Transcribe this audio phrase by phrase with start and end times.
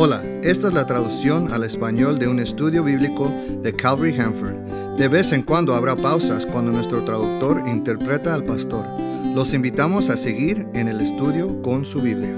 [0.00, 4.54] Hola, esta es la traducción al español de un estudio bíblico de Calvary Hanford.
[4.96, 8.86] De vez en cuando habrá pausas cuando nuestro traductor interpreta al pastor.
[9.34, 12.32] Los invitamos a seguir en el estudio con su Biblia.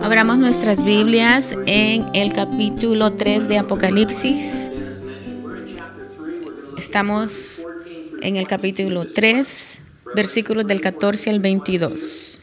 [0.00, 4.70] Abramos nuestras Biblias en el capítulo 3 de Apocalipsis.
[6.78, 7.66] Estamos
[8.22, 9.80] en el capítulo 3,
[10.14, 12.35] versículos del 14 al 22.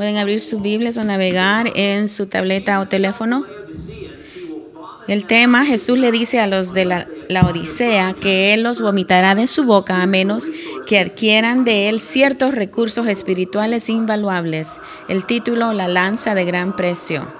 [0.00, 3.44] Pueden abrir sus Biblias o navegar en su tableta o teléfono.
[5.08, 9.34] El tema, Jesús le dice a los de la, la, Odisea que Él los vomitará
[9.34, 10.48] de su boca a menos
[10.86, 14.80] que adquieran de Él ciertos recursos espirituales invaluables.
[15.06, 17.39] El título, La lanza de gran precio.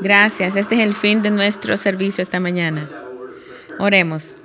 [0.00, 2.88] Gracias, este es el fin de nuestro servicio esta mañana.
[3.78, 4.36] Oremos.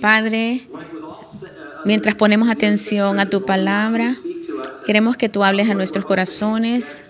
[0.00, 0.68] Padre,
[1.84, 4.14] mientras ponemos atención a tu palabra,
[4.84, 7.04] queremos que tú hables a nuestros corazones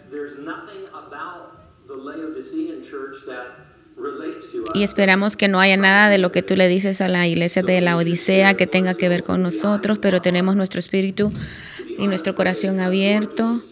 [4.75, 7.63] y esperamos que no haya nada de lo que tú le dices a la iglesia
[7.63, 11.33] de la Odisea que tenga que ver con nosotros, pero tenemos nuestro espíritu
[11.99, 13.63] y nuestro corazón abierto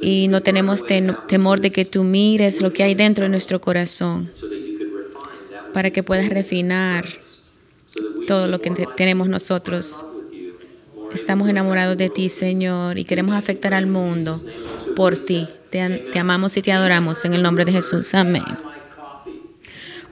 [0.00, 0.84] y no tenemos
[1.28, 4.30] temor de que tú mires lo que hay dentro de nuestro corazón
[5.72, 7.04] para que puedas refinar
[8.26, 10.04] todo lo que tenemos nosotros.
[11.14, 14.40] Estamos enamorados de ti, Señor, y queremos afectar al mundo
[14.96, 15.46] por ti.
[15.70, 18.14] Te, amamos y te adoramos en el nombre de Jesús.
[18.14, 18.44] Amén.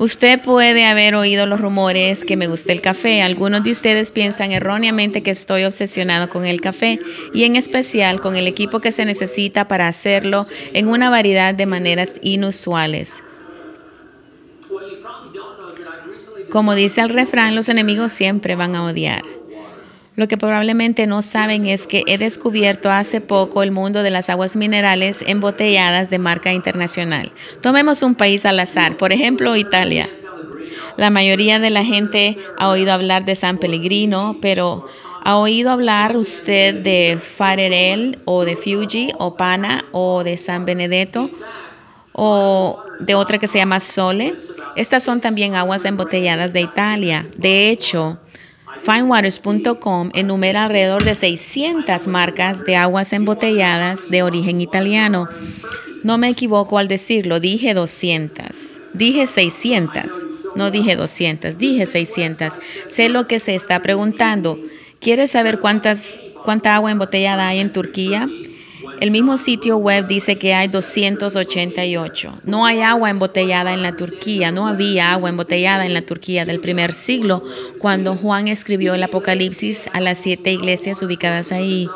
[0.00, 3.20] Usted puede haber oído los rumores que me gusta el café.
[3.20, 6.98] Algunos de ustedes piensan erróneamente que estoy obsesionado con el café
[7.34, 11.66] y en especial con el equipo que se necesita para hacerlo en una variedad de
[11.66, 13.22] maneras inusuales.
[16.48, 19.39] Como dice el refrán, los enemigos siempre van a odiar.
[20.16, 24.28] Lo que probablemente no saben es que he descubierto hace poco el mundo de las
[24.28, 27.32] aguas minerales embotelladas de marca internacional.
[27.62, 30.10] Tomemos un país al azar, por ejemplo Italia.
[30.96, 34.86] La mayoría de la gente ha oído hablar de San Pellegrino, pero
[35.24, 41.30] ¿ha oído hablar usted de Farerel o de Fuji o Pana o de San Benedetto
[42.12, 44.34] o de otra que se llama Sole?
[44.76, 47.26] Estas son también aguas embotelladas de Italia.
[47.36, 48.18] De hecho,
[48.82, 55.28] Finewaters.com enumera alrededor de 600 marcas de aguas embotelladas de origen italiano.
[56.02, 58.80] No me equivoco al decirlo, dije 200.
[58.94, 60.26] Dije 600.
[60.56, 62.54] No dije 200, dije 600.
[62.86, 64.58] Sé lo que se está preguntando.
[64.98, 68.28] ¿Quieres saber cuántas, cuánta agua embotellada hay en Turquía?
[69.00, 72.40] El mismo sitio web dice que hay 288.
[72.44, 76.60] No hay agua embotellada en la Turquía, no había agua embotellada en la Turquía del
[76.60, 77.42] primer siglo
[77.78, 81.88] cuando Juan escribió el Apocalipsis a las siete iglesias ubicadas ahí.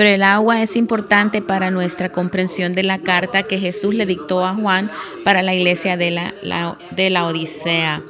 [0.00, 4.46] Pero el agua es importante para nuestra comprensión de la carta que Jesús le dictó
[4.46, 4.90] a Juan
[5.26, 8.00] para la iglesia de la, de la Odisea.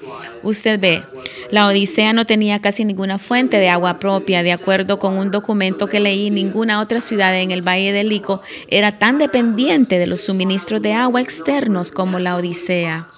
[0.45, 1.03] Usted ve,
[1.51, 4.45] la Odisea no tenía casi ninguna fuente de agua propia.
[4.45, 8.41] De acuerdo con un documento que leí, ninguna otra ciudad en el Valle del Lico
[8.69, 13.09] era tan dependiente de los suministros de agua externos como la Odisea.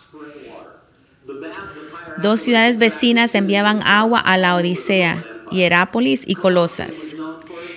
[2.22, 7.14] Dos ciudades vecinas enviaban agua a la Odisea, Hierápolis y Colosas.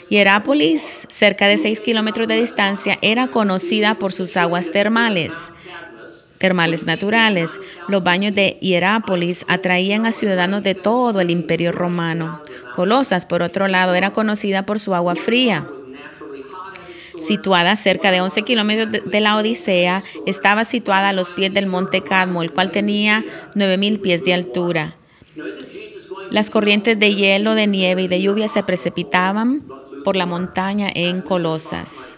[0.10, 5.52] Hierápolis, cerca de 6 kilómetros de distancia, era conocida por sus aguas termales
[6.38, 7.60] termales naturales.
[7.88, 12.42] Los baños de Hierápolis atraían a ciudadanos de todo el imperio romano.
[12.76, 15.68] Colosas, por otro lado, era conocida por su agua fría.
[17.18, 22.02] Situada cerca de 11 kilómetros de la Odisea, estaba situada a los pies del monte
[22.02, 23.24] Cadmo, el cual tenía
[23.56, 24.98] 9.000 pies de altura.
[26.30, 29.64] Las corrientes de hielo, de nieve y de lluvia se precipitaban
[30.06, 32.15] por la montaña en Colosas.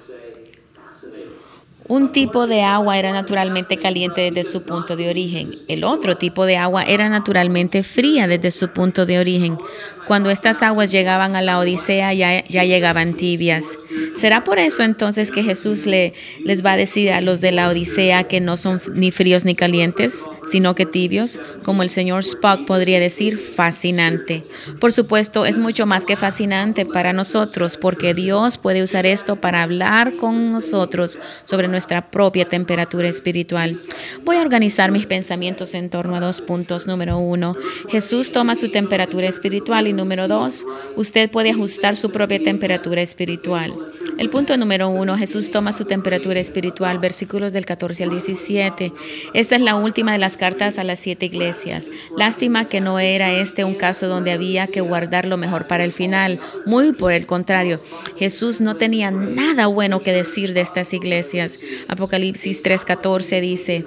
[1.89, 5.55] Un tipo de agua era naturalmente caliente desde su punto de origen.
[5.69, 9.57] El otro tipo de agua era naturalmente fría desde su punto de origen.
[10.05, 13.77] Cuando estas aguas llegaban a la Odisea ya, ya llegaban tibias.
[14.15, 16.13] ¿Será por eso entonces que Jesús le,
[16.43, 19.53] les va a decir a los de la Odisea que no son ni fríos ni
[19.53, 21.39] calientes, sino que tibios?
[21.63, 24.43] Como el señor Spock podría decir, fascinante.
[24.79, 29.61] Por supuesto, es mucho más que fascinante para nosotros, porque Dios puede usar esto para
[29.61, 31.76] hablar con nosotros sobre nuestra
[32.09, 33.79] propia temperatura espiritual.
[34.23, 36.87] Voy a organizar mis pensamientos en torno a dos puntos.
[36.87, 37.55] Número uno,
[37.89, 40.65] Jesús toma su temperatura espiritual y número dos,
[40.95, 43.73] usted puede ajustar su propia temperatura espiritual.
[44.17, 48.91] El punto número uno, Jesús toma su temperatura espiritual, versículos del 14 al 17.
[49.33, 51.91] Esta es la última de las cartas a las siete iglesias.
[52.17, 55.93] Lástima que no era este un caso donde había que guardar lo mejor para el
[55.93, 56.39] final.
[56.65, 57.79] Muy por el contrario,
[58.17, 61.59] Jesús no tenía nada bueno que decir de estas iglesias.
[61.87, 63.85] Apocalipsis 3:14 dice,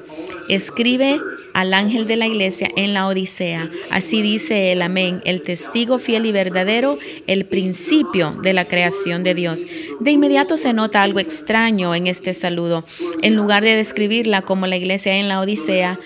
[0.48, 1.20] escribe
[1.52, 3.70] al ángel de la iglesia en la Odisea.
[3.90, 9.34] Así dice el amén, el testigo fiel y verdadero, el principio de la creación de
[9.34, 9.66] Dios.
[10.00, 12.84] De inmediato se nota algo extraño en este saludo.
[13.22, 15.98] En lugar de describirla como la iglesia en la Odisea,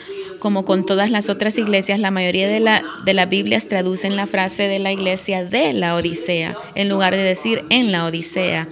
[0.44, 4.26] como con todas las otras iglesias, la mayoría de, la, de las Biblias traducen la
[4.26, 8.68] frase de la iglesia de la Odisea, en lugar de decir en la Odisea.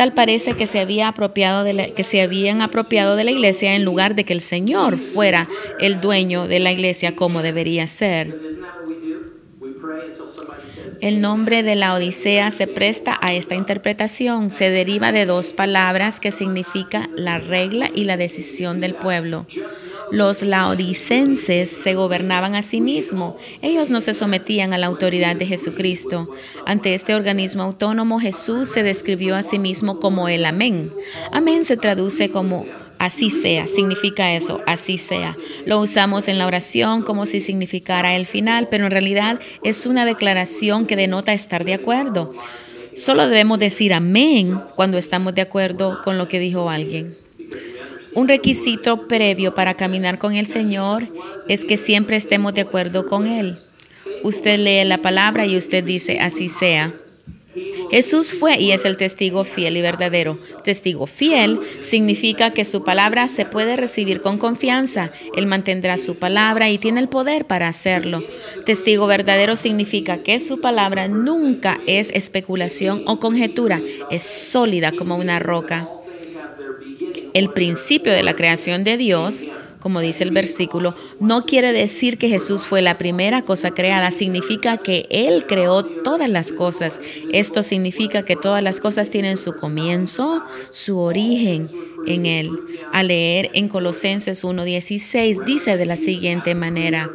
[0.00, 3.84] Tal parece que se, había apropiado de que se habían apropiado de la iglesia en
[3.84, 5.46] lugar de que el Señor fuera
[5.78, 8.34] el dueño de la iglesia como debería ser.
[11.02, 14.50] El nombre de la Odisea se presta a esta interpretación.
[14.50, 19.46] Se deriva de dos palabras que significa la regla y la decisión del pueblo.
[20.10, 23.34] Los laodicenses se gobernaban a sí mismos.
[23.62, 26.28] Ellos no se sometían a la autoridad de Jesucristo.
[26.66, 30.92] Ante este organismo autónomo, Jesús se describió a sí mismo como el amén.
[31.32, 32.66] Amén se traduce como
[32.98, 35.36] así sea, significa eso, así sea.
[35.64, 40.04] Lo usamos en la oración como si significara el final, pero en realidad es una
[40.04, 42.34] declaración que denota estar de acuerdo.
[42.96, 47.16] Solo debemos decir amén cuando estamos de acuerdo con lo que dijo alguien.
[48.14, 51.06] Un requisito previo para caminar con el Señor
[51.48, 53.56] es que siempre estemos de acuerdo con Él.
[54.22, 56.92] Usted lee la palabra y usted dice, así sea.
[57.90, 60.38] Jesús fue y es el testigo fiel y verdadero.
[60.64, 65.10] Testigo fiel significa que su palabra se puede recibir con confianza.
[65.36, 68.24] Él mantendrá su palabra y tiene el poder para hacerlo.
[68.64, 75.40] Testigo verdadero significa que su palabra nunca es especulación o conjetura, es sólida como una
[75.40, 75.88] roca.
[77.34, 79.44] El principio de la creación de Dios
[79.80, 84.76] como dice el versículo, no quiere decir que Jesús fue la primera cosa creada, significa
[84.76, 87.00] que Él creó todas las cosas.
[87.32, 91.70] Esto significa que todas las cosas tienen su comienzo, su origen
[92.06, 92.50] en Él.
[92.92, 97.10] Al leer en Colosenses 1.16 dice de la siguiente manera,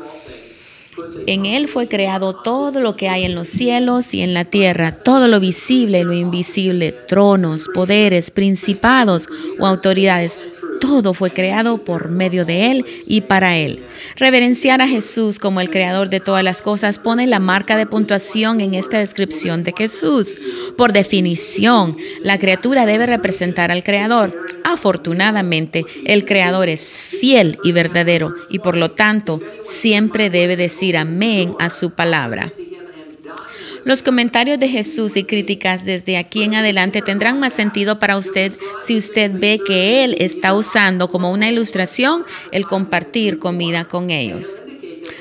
[1.27, 4.91] en Él fue creado todo lo que hay en los cielos y en la tierra,
[4.91, 9.27] todo lo visible y lo invisible, tronos, poderes, principados
[9.59, 10.39] o autoridades.
[10.79, 13.85] Todo fue creado por medio de Él y para Él.
[14.15, 18.61] Reverenciar a Jesús como el creador de todas las cosas pone la marca de puntuación
[18.61, 20.37] en esta descripción de Jesús.
[20.77, 24.35] Por definición, la criatura debe representar al creador.
[24.63, 31.53] Afortunadamente, el creador es fiel y verdadero y por lo tanto siempre debe decir amén
[31.59, 32.51] a su palabra.
[33.85, 38.51] Los comentarios de Jesús y críticas desde aquí en adelante tendrán más sentido para usted
[38.81, 44.63] si usted ve que Él está usando como una ilustración el compartir comida con ellos.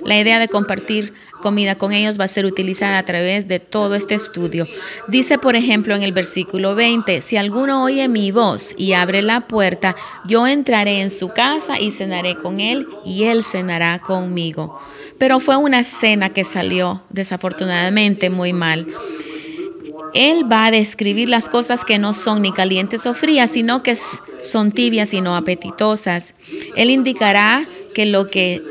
[0.06, 1.12] La idea de compartir
[1.42, 4.66] comida con ellos va a ser utilizada a través de todo este estudio.
[5.08, 9.46] Dice, por ejemplo, en el versículo 20, si alguno oye mi voz y abre la
[9.46, 9.94] puerta,
[10.26, 14.80] yo entraré en su casa y cenaré con él y él cenará conmigo.
[15.18, 18.86] Pero fue una cena que salió desafortunadamente muy mal.
[20.14, 23.96] Él va a describir las cosas que no son ni calientes o frías, sino que
[24.38, 26.34] son tibias y no apetitosas.
[26.76, 28.62] Él indicará que lo que,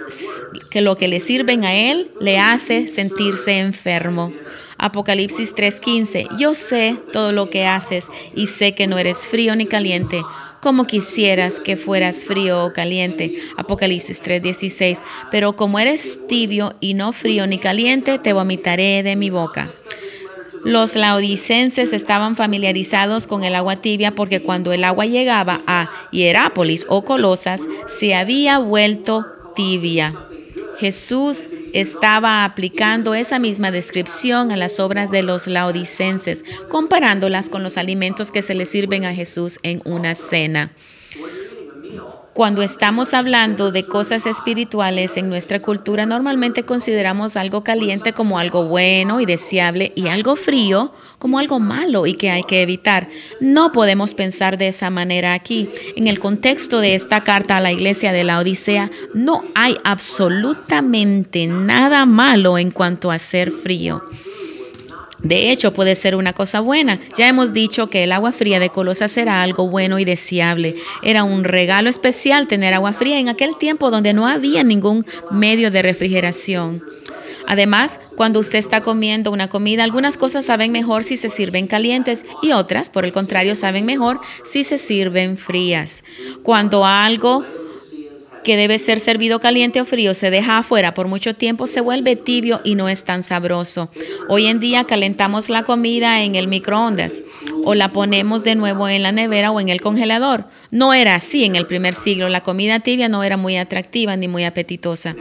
[0.70, 4.32] que lo que le sirven a él le hace sentirse enfermo.
[4.78, 9.66] Apocalipsis 3:15, yo sé todo lo que haces y sé que no eres frío ni
[9.66, 10.22] caliente,
[10.64, 13.36] como quisieras que fueras frío o caliente.
[13.58, 19.30] Apocalipsis 3:16, pero como eres tibio y no frío ni caliente, te vomitaré de mi
[19.30, 19.74] boca.
[20.64, 26.86] Los laodicenses estaban familiarizados con el agua tibia porque cuando el agua llegaba a Hierápolis
[26.88, 29.26] o Colosas se había vuelto
[29.58, 30.14] tibia.
[30.78, 37.78] Jesús estaba aplicando esa misma descripción a las obras de los laodicenses, comparándolas con los
[37.78, 40.72] alimentos que se le sirven a Jesús en una cena.
[42.34, 48.64] Cuando estamos hablando de cosas espirituales en nuestra cultura, normalmente consideramos algo caliente como algo
[48.64, 53.08] bueno y deseable y algo frío como algo malo y que hay que evitar.
[53.40, 55.70] No podemos pensar de esa manera aquí.
[55.96, 61.46] En el contexto de esta carta a la iglesia de la Odisea, no hay absolutamente
[61.46, 64.02] nada malo en cuanto a ser frío.
[65.24, 67.00] De hecho, puede ser una cosa buena.
[67.18, 70.76] Ya hemos dicho que el agua fría de Colosas era algo bueno y deseable.
[71.02, 75.72] Era un regalo especial tener agua fría en aquel tiempo donde no había ningún medio
[75.72, 76.84] de refrigeración.
[77.48, 82.26] Además, cuando usted está comiendo una comida, algunas cosas saben mejor si se sirven calientes
[82.42, 86.04] y otras, por el contrario, saben mejor si se sirven frías.
[86.42, 87.46] Cuando algo
[88.44, 92.16] que debe ser servido caliente o frío se deja afuera por mucho tiempo, se vuelve
[92.16, 93.90] tibio y no es tan sabroso.
[94.28, 97.22] Hoy en día calentamos la comida en el microondas
[97.64, 100.46] o la ponemos de nuevo en la nevera o en el congelador.
[100.72, 102.30] No era así en el primer siglo.
[102.30, 105.16] La comida tibia no era muy atractiva ni muy apetitosa.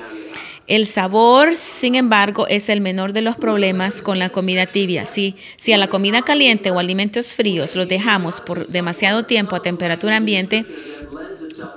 [0.68, 5.06] El sabor, sin embargo, es el menor de los problemas con la comida tibia.
[5.06, 9.62] Si, si a la comida caliente o alimentos fríos los dejamos por demasiado tiempo a
[9.62, 10.64] temperatura ambiente,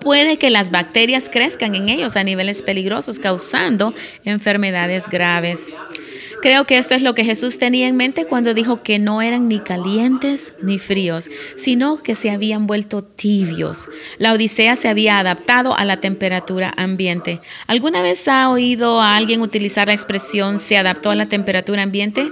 [0.01, 5.67] puede que las bacterias crezcan en ellos a niveles peligrosos, causando enfermedades graves.
[6.41, 9.47] Creo que esto es lo que Jesús tenía en mente cuando dijo que no eran
[9.47, 13.87] ni calientes ni fríos, sino que se habían vuelto tibios.
[14.19, 17.39] La Odisea se había adaptado a la temperatura ambiente.
[17.65, 22.29] ¿Alguna vez ha oído a alguien utilizar la expresión se adaptó a la temperatura ambiente?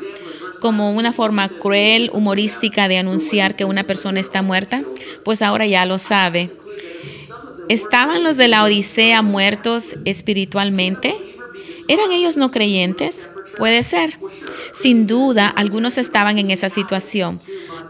[0.63, 4.81] como una forma cruel, humorística de anunciar que una persona está muerta?
[5.25, 6.51] Pues ahora ya lo sabe.
[7.70, 11.15] ¿Estaban los de la Odisea muertos espiritualmente?
[11.88, 13.27] ¿Eran ellos no creyentes?
[13.58, 14.17] Puede ser.
[14.74, 17.39] Sin duda, algunos estaban en esa situación.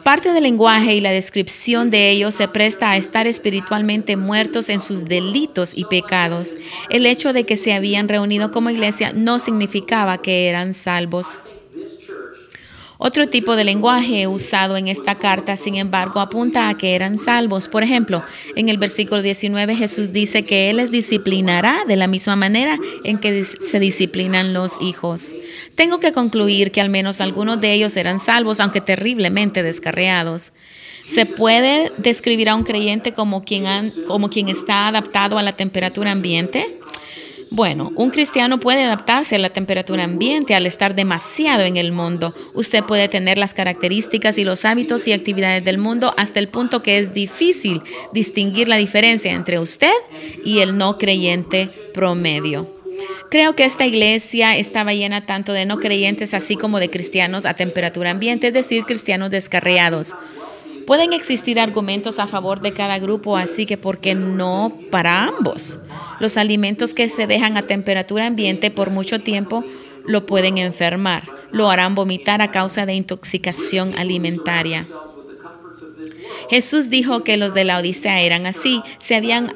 [0.03, 4.82] Parte del lenguaje y la descripción de ellos se presta a estar espiritualmente muertos en
[4.82, 6.58] sus delitos y pecados.
[6.89, 11.38] El hecho de que se habían reunido como iglesia no significaba que eran salvos.
[13.05, 17.67] Otro tipo de lenguaje usado en esta carta, sin embargo, apunta a que eran salvos.
[17.67, 18.24] Por ejemplo,
[18.55, 23.17] en el versículo 19 Jesús dice que Él les disciplinará de la misma manera en
[23.17, 25.36] que se disciplinan los hijos.
[25.75, 30.53] Tengo que concluir que al menos algunos de ellos eran salvos, aunque terriblemente descarriados.
[31.05, 33.65] ¿Se puede describir a un creyente como quien,
[34.07, 36.79] como quien está adaptado a la temperatura ambiente?
[37.55, 42.33] Bueno, un cristiano puede adaptarse a la temperatura ambiente al estar demasiado en el mundo.
[42.55, 46.81] Usted puede tener las características y los hábitos y actividades del mundo hasta el punto
[46.81, 49.93] que es difícil distinguir la diferencia entre usted
[50.43, 52.67] y el no creyente promedio.
[53.29, 57.53] Creo que esta iglesia estaba llena tanto de no creyentes así como de cristianos a
[57.53, 60.15] temperatura ambiente, es decir, cristianos descarriados.
[60.86, 65.80] Pueden existir argumentos a favor de cada grupo, así que ¿por qué no para ambos?
[66.20, 69.63] Los alimentos que se dejan a temperatura ambiente por mucho tiempo
[70.06, 74.86] lo pueden enfermar, lo harán vomitar a causa de intoxicación alimentaria.
[76.50, 79.56] Jesús dijo que los de la Odisea eran así, se habían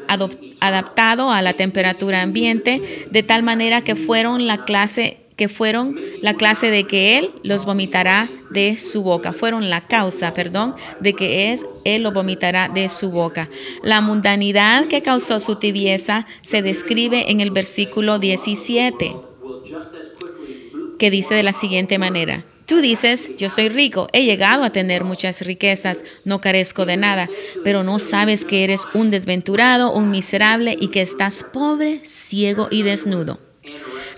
[0.60, 6.34] adaptado a la temperatura ambiente de tal manera que fueron la clase que fueron la
[6.34, 9.34] clase de que Él los vomitará de su boca.
[9.34, 13.48] Fueron la causa, perdón, de que es, Él lo vomitará de su boca.
[13.84, 19.16] La mundanidad que causó su tibieza se describe en el versículo 17,
[20.98, 22.44] que dice de la siguiente manera.
[22.66, 27.30] Tú dices, yo soy rico, he llegado a tener muchas riquezas, no carezco de nada,
[27.64, 32.82] pero no sabes que eres un desventurado, un miserable y que estás pobre, ciego y
[32.82, 33.47] desnudo.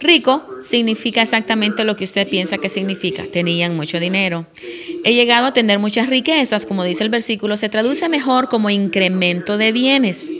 [0.01, 3.25] Rico significa exactamente lo que usted piensa que significa.
[3.31, 4.47] Tenían mucho dinero.
[5.03, 9.57] He llegado a tener muchas riquezas, como dice el versículo, se traduce mejor como incremento
[9.57, 10.31] de bienes.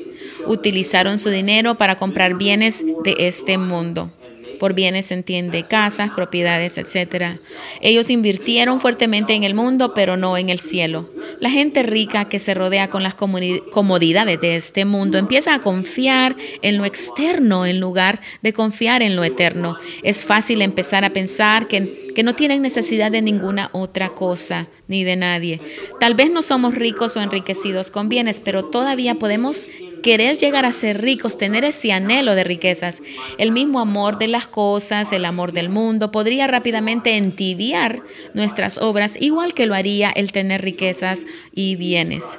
[0.48, 4.12] Utilizaron su dinero para comprar bienes de este mundo.
[4.60, 7.40] Por bienes se entiende casas, propiedades, etc.
[7.82, 11.10] Ellos invirtieron fuertemente en el mundo, pero no en el cielo.
[11.40, 16.36] La gente rica que se rodea con las comodidades de este mundo empieza a confiar
[16.62, 19.78] en lo externo en lugar de confiar en lo eterno.
[20.04, 25.04] Es fácil empezar a pensar que, que no tienen necesidad de ninguna otra cosa ni
[25.04, 25.62] de nadie.
[26.00, 29.68] Tal vez no somos ricos o enriquecidos con bienes, pero todavía podemos
[30.02, 33.02] querer llegar a ser ricos, tener ese anhelo de riquezas,
[33.38, 38.02] el mismo amor de las cosas, el amor del mundo, podría rápidamente entibiar
[38.34, 42.38] nuestras obras, igual que lo haría el tener riquezas y bienes.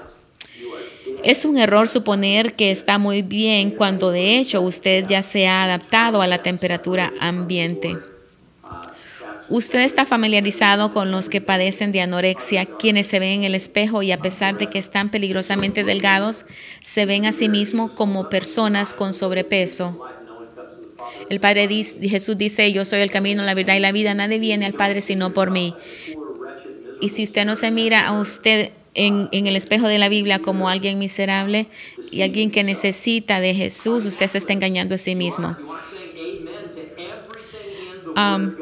[1.23, 5.65] Es un error suponer que está muy bien cuando de hecho usted ya se ha
[5.65, 8.10] adaptado a la temperatura ambiente.
[9.51, 14.01] Usted está familiarizado con los que padecen de anorexia, quienes se ven en el espejo
[14.05, 16.47] y a pesar de que están peligrosamente delgados,
[16.83, 20.01] se ven a sí mismos como personas con sobrepeso.
[21.29, 24.39] El Padre dice, Jesús dice, yo soy el camino, la verdad y la vida, nadie
[24.39, 25.75] viene al Padre sino por mí.
[27.01, 30.69] Y si usted no se mira a usted en, el espejo de la Biblia como
[30.69, 31.67] alguien miserable
[32.13, 35.57] y alguien que necesita de Jesús, usted se está engañando a sí mismo.
[38.17, 38.55] Um,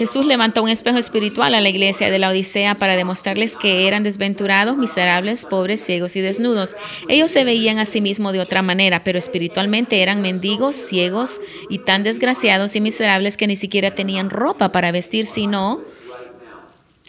[0.00, 4.02] Jesús levantó un espejo espiritual a la iglesia de la Odisea para demostrarles que eran
[4.02, 6.74] desventurados, miserables, pobres, ciegos y desnudos.
[7.10, 11.38] Ellos se veían a sí mismos de otra manera, pero espiritualmente eran mendigos, ciegos
[11.68, 15.82] y tan desgraciados y miserables que ni siquiera tenían ropa para vestir, sino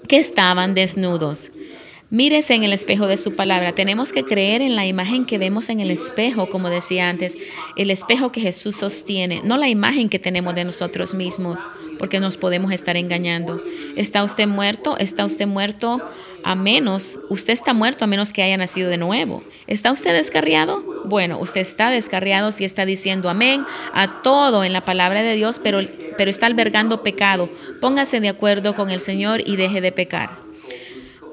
[0.09, 1.49] que estaban desnudos.
[2.11, 3.71] Mírese en el espejo de su palabra.
[3.71, 7.37] Tenemos que creer en la imagen que vemos en el espejo, como decía antes,
[7.77, 11.61] el espejo que Jesús sostiene, no la imagen que tenemos de nosotros mismos,
[11.97, 13.63] porque nos podemos estar engañando.
[13.95, 14.97] ¿Está usted muerto?
[14.97, 16.01] ¿Está usted muerto
[16.43, 17.17] a menos?
[17.29, 19.41] Usted está muerto a menos que haya nacido de nuevo.
[19.67, 20.83] ¿Está usted descarriado?
[21.05, 25.59] Bueno, usted está descarriado si está diciendo amén a todo en la palabra de Dios,
[25.59, 25.79] pero,
[26.17, 27.49] pero está albergando pecado.
[27.79, 30.40] Póngase de acuerdo con el Señor y deje de pecar.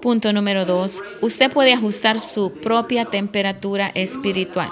[0.00, 4.71] Punto número dos, usted puede ajustar su propia temperatura espiritual.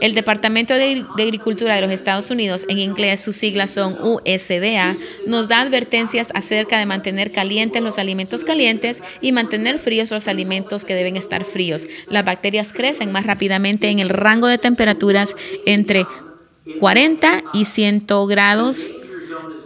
[0.00, 5.48] El Departamento de, Agricultura de los Estados Unidos, en inglés sus siglas son USDA, nos
[5.48, 10.94] da advertencias acerca de mantener calientes los alimentos calientes y mantener fríos los alimentos que
[10.94, 11.86] deben estar fríos.
[12.08, 16.06] Las bacterias crecen más rápidamente en el rango de temperaturas entre
[16.78, 18.94] 40 y 100 grados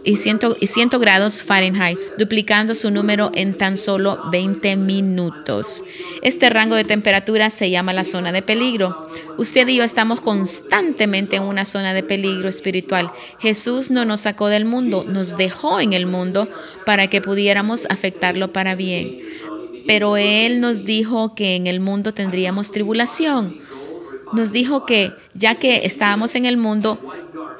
[0.04, 5.82] y 100, y grados Fahrenheit, duplicando su número en tan solo 20 minutos.
[6.22, 9.08] Este rango de temperatura se llama la zona de peligro.
[9.38, 13.10] Usted y yo estamos constantemente en una zona de peligro espiritual.
[13.38, 16.48] Jesús no nos sacó del mundo, nos dejó en el mundo
[16.84, 19.18] para que pudiéramos afectarlo para bien.
[19.86, 23.58] Pero Él nos dijo que en el mundo tendríamos tribulación.
[24.32, 26.98] Nos dijo que ya que estábamos en el mundo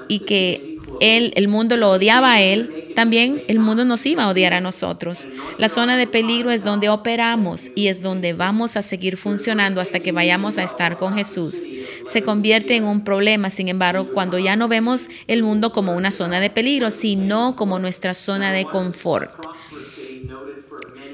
[0.08, 4.28] y que él, el mundo lo odiaba a él, también el mundo nos iba a
[4.28, 5.26] odiar a nosotros.
[5.58, 10.00] La zona de peligro es donde operamos y es donde vamos a seguir funcionando hasta
[10.00, 11.64] que vayamos a estar con Jesús.
[12.06, 16.10] Se convierte en un problema, sin embargo, cuando ya no vemos el mundo como una
[16.10, 19.32] zona de peligro, sino como nuestra zona de confort.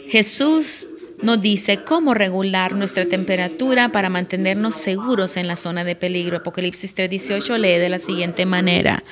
[0.08, 0.86] Jesús
[1.22, 6.38] nos dice cómo regular nuestra temperatura para mantenernos seguros en la zona de peligro.
[6.38, 9.02] Apocalipsis 3:18 lee de la siguiente manera,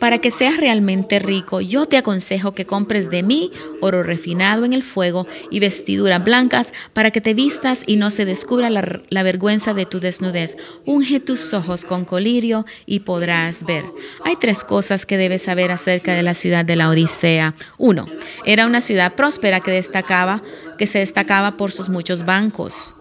[0.00, 4.72] para que seas realmente rico, yo te aconsejo que compres de mí oro refinado en
[4.72, 9.22] el fuego y vestiduras blancas para que te vistas y no se descubra la, la
[9.22, 10.56] vergüenza de tu desnudez.
[10.84, 13.84] Unge tus ojos con colirio y podrás ver.
[14.24, 17.54] Hay tres cosas que debes saber acerca de la ciudad de la Odisea.
[17.78, 18.06] Uno,
[18.44, 20.42] era una ciudad próspera que destacaba
[20.76, 22.94] que se destacaba por sus muchos bancos.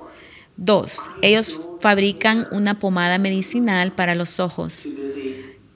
[0.57, 4.87] Dos, ellos fabrican una pomada medicinal para los ojos.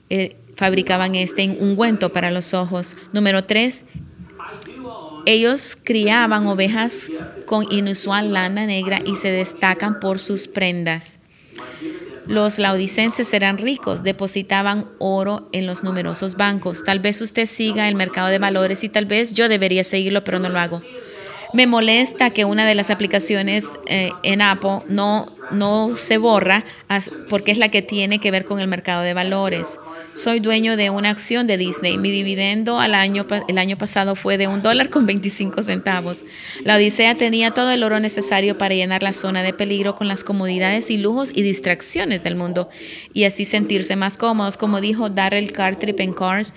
[0.08, 2.96] Eh, fabricaban este ungüento para los ojos.
[3.12, 3.84] Número tres,
[5.26, 7.10] ellos criaban ovejas
[7.46, 11.18] con inusual lana negra y se destacan por sus prendas.
[12.26, 16.84] Los laodicenses eran ricos, depositaban oro en los numerosos bancos.
[16.84, 20.38] Tal vez usted siga el mercado de valores y tal vez yo debería seguirlo, pero
[20.38, 20.80] no lo hago.
[21.52, 26.64] Me molesta que una de las aplicaciones eh, en Apple no, no se borra
[27.28, 29.78] porque es la que tiene que ver con el mercado de valores.
[30.12, 31.96] Soy dueño de una acción de Disney.
[31.98, 36.24] Mi dividendo al año, el año pasado fue de un dólar con 25 centavos.
[36.64, 40.24] La Odisea tenía todo el oro necesario para llenar la zona de peligro con las
[40.24, 42.68] comodidades y lujos y distracciones del mundo
[43.12, 44.56] y así sentirse más cómodos.
[44.56, 46.54] Como dijo Darrell Cartrip en Cars,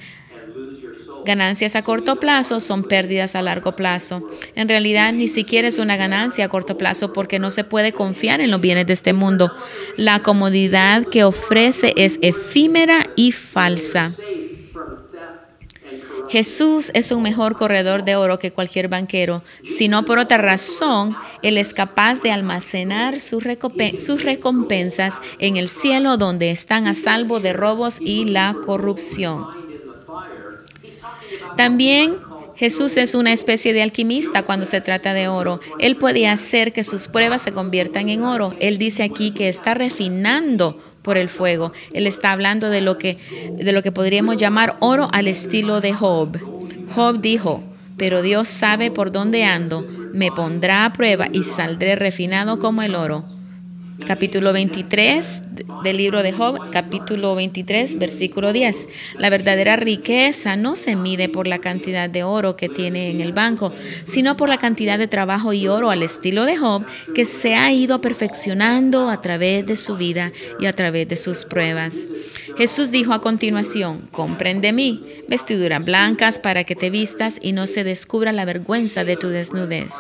[1.26, 4.30] Ganancias a corto plazo son pérdidas a largo plazo.
[4.56, 8.42] En realidad ni siquiera es una ganancia a corto plazo porque no se puede confiar
[8.42, 9.52] en los bienes de este mundo.
[9.96, 14.12] La comodidad que ofrece es efímera y falsa.
[16.30, 21.16] Jesús es un mejor corredor de oro que cualquier banquero, si no por otra razón,
[21.44, 27.54] Él es capaz de almacenar sus, recompensas en el cielo donde están a salvo de
[27.54, 29.63] robos y la corrupción.
[31.58, 32.18] También
[32.56, 35.60] Jesús es una especie de alquimista cuando se trata de oro.
[35.80, 38.56] Él puede hacer que sus pruebas se conviertan en oro.
[38.60, 41.74] Él dice aquí que está refinando por el fuego.
[41.94, 43.18] Él está hablando de lo que,
[43.58, 46.38] de lo que podríamos llamar oro al estilo de Job.
[46.94, 47.64] Job dijo,
[47.98, 52.96] pero Dios sabe por dónde ando, me pondrá a prueba y saldré refinado como el
[52.96, 53.33] oro
[54.08, 55.42] capítulo 23
[55.84, 58.88] del libro de Job, capítulo 23, versículo 10.
[59.18, 63.34] La verdadera riqueza no se mide por la cantidad de oro que tiene en el
[63.34, 63.74] banco,
[64.06, 67.72] sino por la cantidad de trabajo y oro al estilo de Job que se ha
[67.72, 71.98] ido perfeccionando a través de su vida y a través de sus pruebas.
[72.58, 77.84] Jesús dijo a continuación, comprende mí, vestiduras blancas para que te vistas y no se
[77.84, 79.94] descubra la vergüenza de tu desnudez.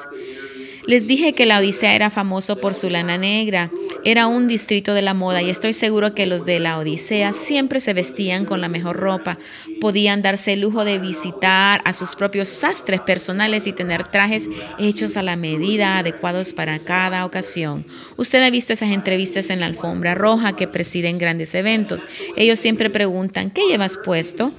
[0.86, 3.72] Les dije que la Odisea era famoso por su lana negra.
[4.04, 7.80] era un distrito de la moda y estoy seguro que los de la Odisea siempre
[7.80, 9.39] se vestían con la mejor ropa.
[9.80, 15.15] Podían darse el lujo de visitar a sus propios sastres personales y tener trajes hechos
[15.15, 17.86] a la medida, adecuados para cada ocasión.
[18.17, 22.06] Usted ha visto esas entrevistas en la alfombra roja que presiden grandes eventos.
[22.36, 24.52] Ellos siempre preguntan, ¿qué llevas puesto?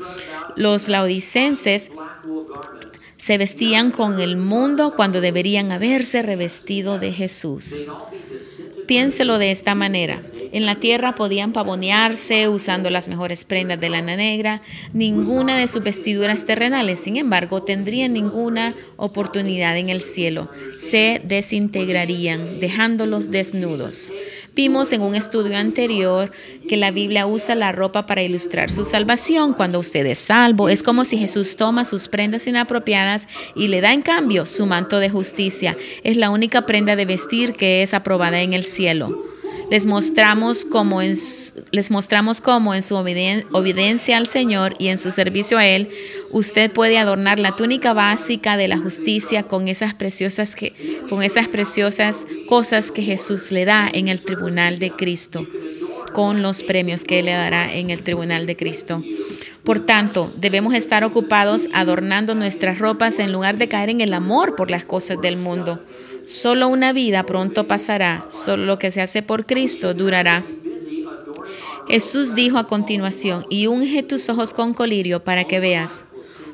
[0.57, 1.91] Los laodicenses
[3.25, 7.87] se vestían con el mundo cuando deberían haberse revestido de Jesús.
[8.87, 10.23] Piénselo de esta manera.
[10.53, 14.61] En la tierra podían pavonearse usando las mejores prendas de lana negra,
[14.93, 20.51] ninguna de sus vestiduras terrenales, sin embargo, tendrían ninguna oportunidad en el cielo.
[20.77, 24.13] Se desintegrarían, dejándolos desnudos.
[24.55, 26.31] Vimos en un estudio anterior
[26.69, 29.53] que la Biblia usa la ropa para ilustrar su salvación.
[29.53, 33.93] Cuando usted es salvo, es como si Jesús toma sus prendas inapropiadas y le da
[33.93, 35.77] en cambio su manto de justicia.
[36.05, 39.34] Es la única prenda de vestir que es aprobada en el cielo.
[39.71, 41.17] Les mostramos cómo en,
[41.71, 45.89] les mostramos cómo en su obediencia al Señor y en su servicio a Él,
[46.31, 50.57] usted puede adornar la túnica básica de la justicia con esas preciosas,
[51.09, 55.47] con esas preciosas cosas que Jesús le da en el tribunal de Cristo,
[56.13, 59.03] con los premios que le dará en el tribunal de Cristo.
[59.65, 64.57] Por tanto, debemos estar ocupados adornando nuestras ropas en lugar de caer en el amor
[64.57, 65.83] por las cosas del mundo.
[66.27, 70.45] Solo una vida pronto pasará, solo lo que se hace por Cristo durará.
[71.87, 76.05] Jesús dijo a continuación, y unge tus ojos con colirio para que veas.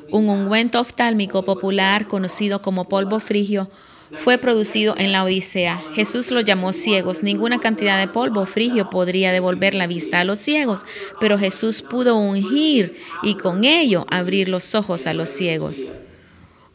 [0.09, 3.69] Un ungüento oftálmico popular conocido como polvo frigio
[4.13, 5.81] fue producido en la Odisea.
[5.93, 7.23] Jesús los llamó ciegos.
[7.23, 10.81] Ninguna cantidad de polvo frigio podría devolver la vista a los ciegos,
[11.21, 15.85] pero Jesús pudo ungir y con ello abrir los ojos a los ciegos.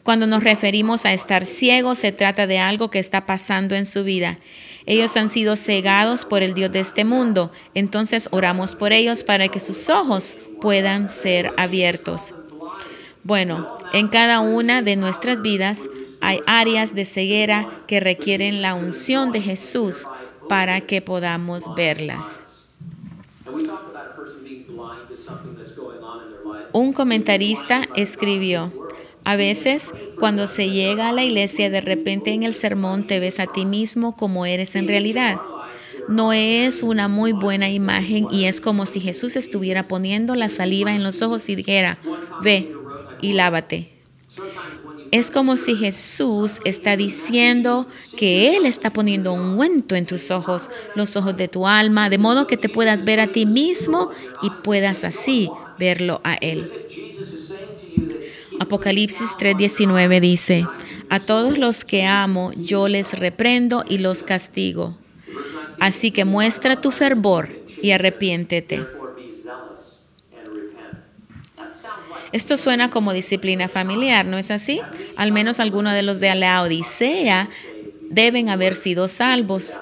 [0.07, 4.05] Cuando nos referimos a estar ciegos, se trata de algo que está pasando en su
[4.05, 4.39] vida.
[4.85, 9.49] Ellos han sido cegados por el Dios de este mundo, entonces oramos por ellos para
[9.49, 12.33] que sus ojos puedan ser abiertos.
[13.25, 15.89] Bueno, en cada una de nuestras vidas
[16.21, 20.07] hay áreas de ceguera que requieren la unción de Jesús
[20.47, 22.41] para que podamos verlas.
[26.71, 28.86] Un comentarista escribió,
[29.27, 33.41] a veces, cuando se llega a la iglesia, de repente en el sermón te ves
[33.41, 35.41] a ti mismo como eres en realidad.
[36.07, 40.95] No es una muy buena imagen y es como si Jesús estuviera poniendo la saliva
[40.95, 41.97] en los ojos y dijera,
[42.41, 42.71] ve
[43.21, 43.91] y lávate.
[45.11, 47.85] Es como si Jesús está diciendo
[48.15, 52.17] que Él está poniendo un ungüento en tus ojos, los ojos de tu alma, de
[52.17, 54.09] modo que te puedas ver a ti mismo
[54.41, 56.86] y puedas así verlo a Él.
[58.59, 60.65] Apocalipsis 3:19 dice,
[61.09, 64.97] a todos los que amo yo les reprendo y los castigo.
[65.79, 67.49] Así que muestra tu fervor
[67.81, 68.85] y arrepiéntete.
[72.31, 74.81] Esto suena como disciplina familiar, ¿no es así?
[75.15, 77.49] Al menos algunos de los de la Odisea
[78.09, 79.77] deben haber sido salvos.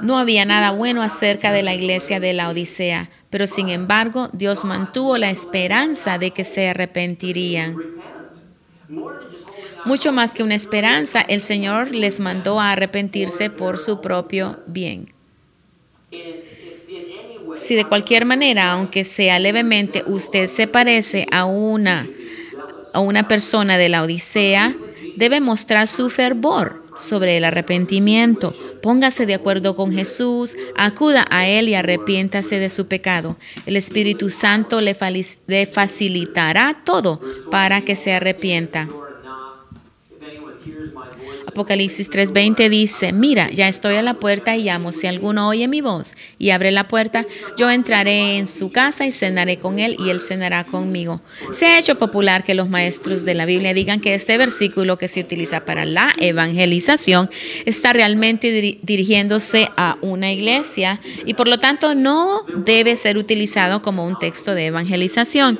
[0.00, 4.64] No había nada bueno acerca de la iglesia de la Odisea, pero sin embargo Dios
[4.64, 7.76] mantuvo la esperanza de que se arrepentirían.
[9.84, 15.12] Mucho más que una esperanza, el Señor les mandó a arrepentirse por su propio bien.
[17.56, 22.06] Si de cualquier manera, aunque sea levemente, usted se parece a una,
[22.92, 24.76] a una persona de la Odisea,
[25.16, 28.54] debe mostrar su fervor sobre el arrepentimiento.
[28.82, 33.36] Póngase de acuerdo con Jesús, acuda a Él y arrepiéntase de su pecado.
[33.66, 34.94] El Espíritu Santo le,
[35.66, 38.88] facilitará todo para que se arrepienta.
[41.56, 44.92] Apocalipsis 3:20 dice, mira, ya estoy a la puerta y llamo.
[44.92, 47.24] Si alguno oye mi voz y abre la puerta,
[47.56, 51.22] yo entraré en su casa y cenaré con él y él cenará conmigo.
[51.52, 55.08] Se ha hecho popular que los maestros de la Biblia digan que este versículo que
[55.08, 57.30] se utiliza para la evangelización
[57.64, 64.06] está realmente dirigiéndose a una iglesia y por lo tanto no debe ser utilizado como
[64.06, 65.58] un texto de evangelización.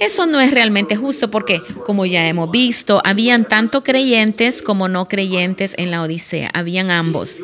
[0.00, 5.08] Eso no es realmente justo porque, como ya hemos visto, habían tanto creyentes como no
[5.08, 7.38] creyentes en la Odisea, habían ambos.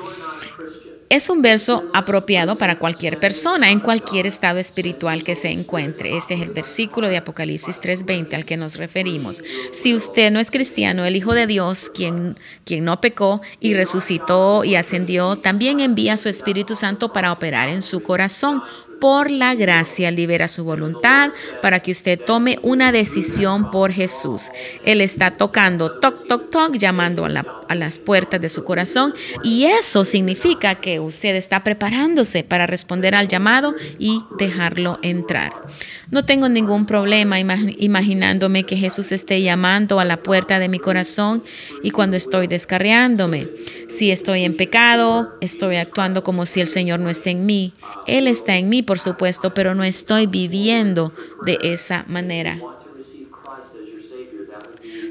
[1.09, 6.16] Es un verso apropiado para cualquier persona en cualquier estado espiritual que se encuentre.
[6.16, 9.40] Este es el versículo de Apocalipsis 3:20 al que nos referimos.
[9.73, 14.64] Si usted no es cristiano, el Hijo de Dios, quien, quien no pecó y resucitó
[14.64, 18.62] y ascendió, también envía su Espíritu Santo para operar en su corazón
[19.00, 21.30] por la gracia libera su voluntad
[21.62, 24.50] para que usted tome una decisión por Jesús.
[24.85, 30.04] Él está tocando, toc, toc, toc, llamando a, las puertas de su corazón y eso
[30.04, 35.52] significa que usted está preparándose para responder al llamado y dejarlo entrar.
[36.11, 41.42] No tengo ningún problema imaginándome que Jesús esté llamando a la puerta de mi corazón
[41.82, 43.48] y cuando estoy descarriándome.
[43.88, 47.72] Si estoy en pecado, estoy actuando como si el Señor no esté en mí.
[48.06, 51.12] Él está en mí, por supuesto, pero no estoy viviendo
[51.44, 52.59] de esa manera.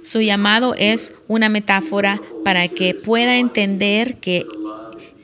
[0.01, 4.45] Su llamado es una metáfora para que pueda entender que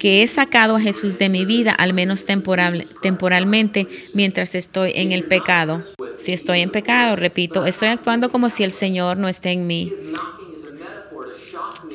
[0.01, 5.11] que he sacado a Jesús de mi vida, al menos temporal, temporalmente, mientras estoy en
[5.11, 5.83] el pecado.
[6.15, 9.93] Si estoy en pecado, repito, estoy actuando como si el Señor no esté en mí.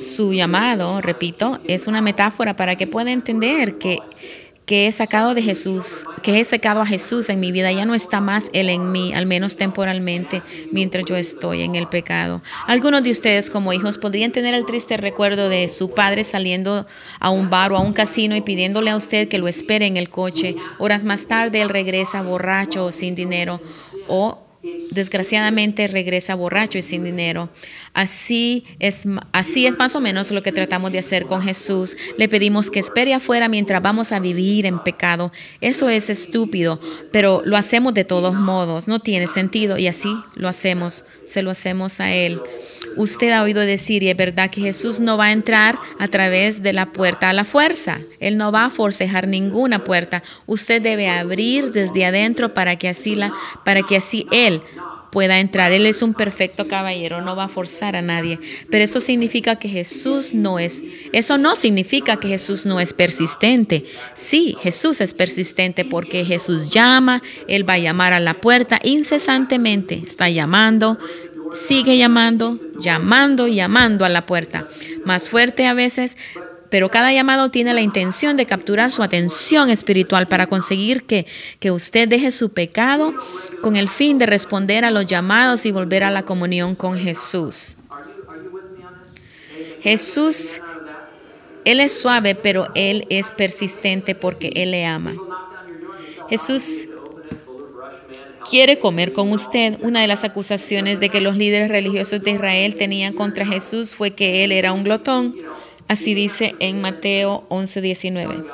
[0.00, 3.98] Su llamado, repito, es una metáfora para que pueda entender que
[4.66, 7.94] que he sacado de Jesús, que he sacado a Jesús en mi vida, ya no
[7.94, 12.42] está más Él en mí, al menos temporalmente, mientras yo estoy en el pecado.
[12.66, 16.86] Algunos de ustedes como hijos podrían tener el triste recuerdo de su padre saliendo
[17.20, 19.96] a un bar o a un casino y pidiéndole a usted que lo espere en
[19.96, 20.56] el coche.
[20.78, 23.60] Horas más tarde Él regresa borracho o sin dinero
[24.08, 24.45] o
[24.90, 27.50] desgraciadamente regresa borracho y sin dinero.
[27.92, 31.96] Así es, así es más o menos lo que tratamos de hacer con Jesús.
[32.16, 35.32] Le pedimos que espere afuera mientras vamos a vivir en pecado.
[35.60, 36.80] Eso es estúpido,
[37.12, 38.88] pero lo hacemos de todos modos.
[38.88, 41.04] No tiene sentido y así lo hacemos.
[41.24, 42.40] Se lo hacemos a Él.
[42.96, 46.62] Usted ha oído decir, y es verdad, que Jesús no va a entrar a través
[46.62, 48.00] de la puerta a la fuerza.
[48.20, 50.22] Él no va a forcejar ninguna puerta.
[50.46, 54.55] Usted debe abrir desde adentro para que así, la, para que así Él
[55.10, 55.72] pueda entrar.
[55.72, 58.38] Él es un perfecto caballero, no va a forzar a nadie.
[58.70, 63.84] Pero eso significa que Jesús no es, eso no significa que Jesús no es persistente.
[64.14, 70.02] Sí, Jesús es persistente porque Jesús llama, Él va a llamar a la puerta incesantemente.
[70.04, 70.98] Está llamando,
[71.54, 74.68] sigue llamando, llamando, llamando a la puerta.
[75.04, 76.16] Más fuerte a veces,
[76.70, 81.26] pero cada llamado tiene la intención de capturar su atención espiritual para conseguir que,
[81.60, 83.14] que usted deje su pecado
[83.62, 87.76] con el fin de responder a los llamados y volver a la comunión con Jesús.
[89.80, 90.60] Jesús,
[91.64, 95.14] Él es suave, pero Él es persistente porque Él le ama.
[96.28, 96.88] Jesús
[98.50, 99.78] quiere comer con usted.
[99.82, 104.12] Una de las acusaciones de que los líderes religiosos de Israel tenían contra Jesús fue
[104.12, 105.36] que él era un glotón.
[105.88, 108.44] Así dice en Mateo 11:19.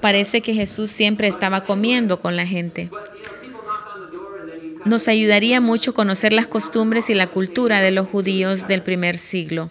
[0.00, 2.90] Parece que Jesús siempre estaba comiendo con la gente.
[4.84, 9.70] Nos ayudaría mucho conocer las costumbres y la cultura de los judíos del primer siglo.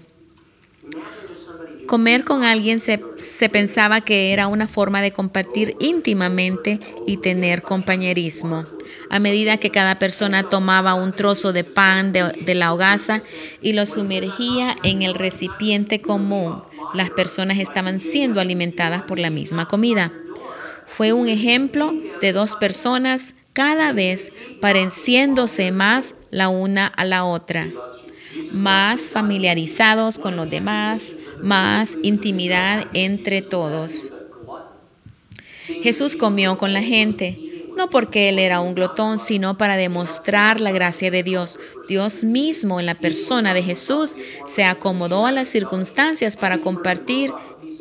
[1.87, 7.63] Comer con alguien se, se, pensaba que era una forma de compartir íntimamente y tener
[7.63, 8.67] compañerismo.
[9.09, 13.21] A medida que cada persona tomaba un trozo de pan de, la hogaza
[13.61, 16.61] y lo sumergía en el recipiente común,
[16.93, 20.11] las personas estaban siendo alimentadas por la misma comida.
[20.85, 27.67] Fue un ejemplo de dos personas cada vez pareciéndose más la una a la otra
[28.51, 34.13] más familiarizados con los demás, más intimidad entre todos.
[35.81, 37.39] Jesús comió con la gente,
[37.79, 41.57] no porque él era un glotón, sino para demostrar la gracia de Dios.
[41.87, 44.15] Dios mismo en la persona de Jesús
[44.45, 47.31] se acomodó a las circunstancias para compartir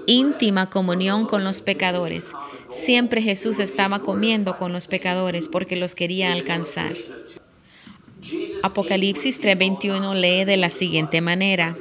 [0.06, 2.30] íntima comunión con los pecadores.
[2.70, 6.94] Siempre Jesús estaba comiendo con los pecadores porque los quería alcanzar.
[8.62, 11.76] Apocalipsis 3:21 lee de la siguiente manera.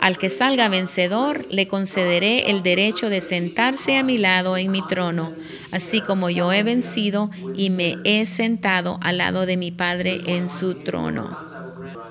[0.00, 4.86] Al que salga vencedor, le concederé el derecho de sentarse a mi lado en mi
[4.86, 5.34] trono,
[5.70, 10.48] así como yo he vencido y me he sentado al lado de mi Padre en
[10.48, 11.36] su trono.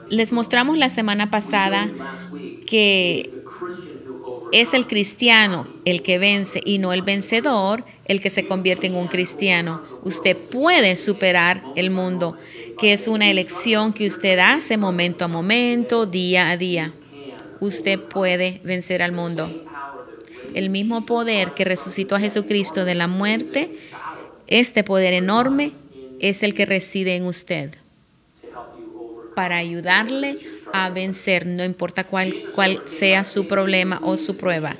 [0.09, 1.89] Les mostramos la semana pasada
[2.65, 3.31] que
[4.51, 8.95] es el cristiano el que vence y no el vencedor el que se convierte en
[8.95, 9.83] un cristiano.
[10.03, 12.37] Usted puede superar el mundo
[12.77, 16.93] que es una elección que usted hace momento a momento, día a día.
[17.59, 19.49] Usted puede vencer al mundo.
[20.53, 23.77] El mismo poder que resucitó a Jesucristo de la muerte,
[24.47, 25.71] este poder enorme
[26.19, 27.75] es el que reside en usted
[29.37, 30.39] para ayudarle
[30.73, 34.75] a vencer, no importa cuál, cuál sea su problema o su prueba.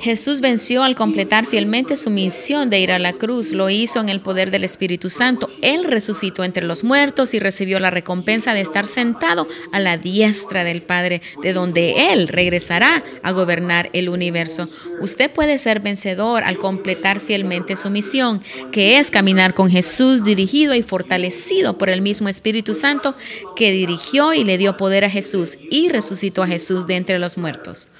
[0.00, 3.52] Jesús venció al completar fielmente su misión de ir a la cruz.
[3.52, 5.50] Lo hizo en el poder del Espíritu Santo.
[5.60, 10.64] Él resucitó entre los muertos y recibió la recompensa de estar sentado a la diestra
[10.64, 14.68] del Padre, de donde Él regresará a gobernar el universo.
[15.02, 20.74] Usted puede ser vencedor al completar fielmente su misión, que es caminar con Jesús dirigido
[20.74, 23.14] y fortalecido por el mismo Espíritu Santo
[23.54, 27.36] que dirigió y le dio poder a Jesús y resucitó a Jesús de entre los
[27.36, 27.90] muertos.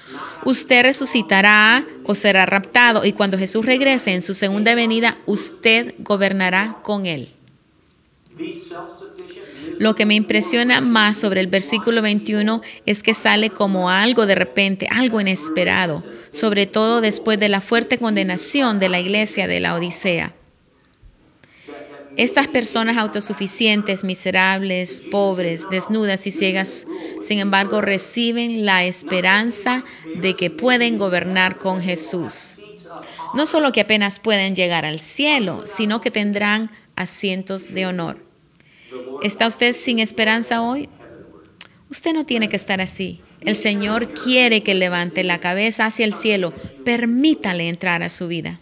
[0.45, 6.77] Usted resucitará o será raptado y cuando Jesús regrese en su segunda venida, usted gobernará
[6.81, 7.29] con él.
[9.77, 14.35] Lo que me impresiona más sobre el versículo 21 es que sale como algo de
[14.35, 19.75] repente, algo inesperado, sobre todo después de la fuerte condenación de la iglesia de la
[19.75, 20.35] Odisea.
[22.17, 26.85] Estas personas autosuficientes, miserables, pobres, desnudas y ciegas,
[27.21, 29.83] sin embargo, reciben la esperanza
[30.15, 32.57] de que pueden gobernar con Jesús.
[33.33, 38.17] No solo que apenas pueden llegar al cielo, sino que tendrán asientos de honor.
[39.23, 40.89] ¿Está usted sin esperanza hoy?
[41.89, 43.21] Usted no tiene que estar así.
[43.41, 46.53] El Señor quiere que levante la cabeza hacia el cielo.
[46.83, 48.59] Permítale entrar a su vida.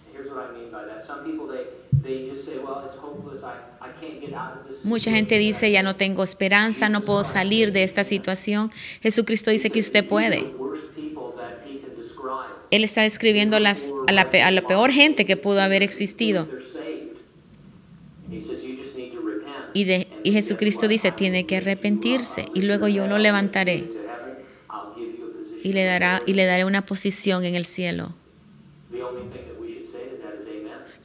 [4.84, 8.72] Mucha gente dice, ya no tengo esperanza, no puedo salir de esta situación.
[9.02, 10.54] Jesucristo dice que usted puede.
[12.72, 14.30] Él está describiendo a, la,
[14.68, 16.48] peor gente que pudo haber existido.
[19.74, 23.84] Y, de, y Jesucristo dice, tiene que arrepentirse y luego yo lo levantaré
[25.64, 28.16] y le, dará, y le daré una posición en el cielo.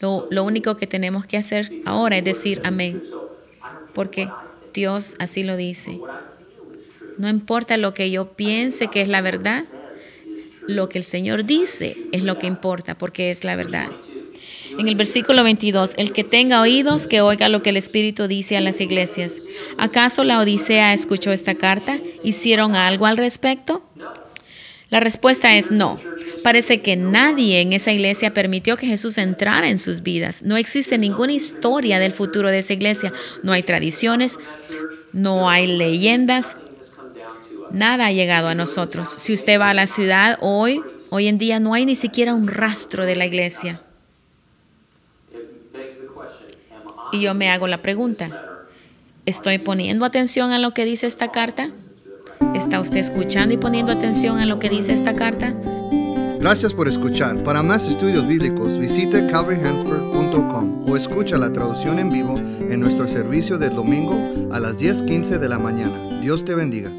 [0.01, 3.03] Lo, lo único que tenemos que hacer ahora es decir amén
[3.95, 4.29] porque
[4.73, 5.99] Dios así lo dice.
[7.17, 9.65] No importa lo que yo piense que es la verdad,
[10.67, 13.91] lo que el Señor dice es lo que importa, porque es la verdad.
[14.79, 18.57] En el versículo 22, el que tenga oídos, que oiga lo que el Espíritu dice
[18.57, 19.41] a las iglesias.
[19.79, 22.01] ¿Acaso la Odisea escuchó esta carta?
[22.25, 23.85] ¿Hicieron algo al respecto?
[24.91, 26.01] La respuesta es no.
[26.45, 30.43] Parece que nadie en esa iglesia permitió que Jesús entrara en sus vidas.
[30.43, 33.15] No existe ninguna historia del futuro de esa iglesia.
[33.43, 34.39] No hay tradiciones,
[35.15, 36.55] no hay leyendas.
[37.71, 39.09] Nada ha llegado a nosotros.
[39.09, 42.47] Si usted va a la ciudad hoy, hoy en día no hay ni siquiera un
[42.47, 43.81] rastro de la iglesia.
[47.11, 48.61] Y yo me hago la pregunta,
[49.25, 51.71] ¿estoy poniendo atención a lo que dice esta carta?
[52.55, 55.55] ¿Está usted escuchando y poniendo atención a lo que dice esta carta?
[56.45, 57.43] Gracias por escuchar.
[57.43, 63.57] Para más estudios bíblicos, visite calvaryhanford.com o escucha la traducción en vivo en nuestro servicio
[63.57, 64.15] del domingo
[64.53, 66.21] a las 10:15 de la mañana.
[66.21, 66.91] Dios te bendiga.